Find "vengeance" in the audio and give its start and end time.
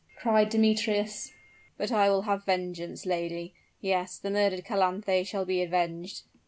2.43-3.05